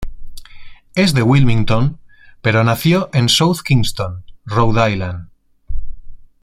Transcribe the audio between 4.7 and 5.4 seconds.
Island.